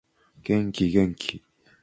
[0.41, 1.43] 元気元気